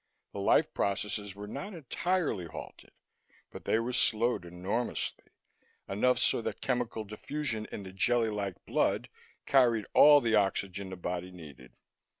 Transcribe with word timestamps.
The 0.33 0.39
life 0.39 0.73
processes 0.73 1.35
were 1.35 1.45
not 1.45 1.75
entirely 1.75 2.47
halted, 2.47 2.89
but 3.51 3.65
they 3.65 3.77
were 3.77 3.93
slowed 3.93 4.45
enormously 4.45 5.25
enough 5.87 6.17
so 6.17 6.41
that 6.41 6.59
chemical 6.59 7.03
diffusion 7.03 7.67
in 7.71 7.83
the 7.83 7.93
jellylike 7.93 8.65
blood 8.65 9.09
carried 9.45 9.85
all 9.93 10.19
the 10.19 10.33
oxygen 10.33 10.89
the 10.89 10.95
body 10.97 11.29
needed. 11.29 11.73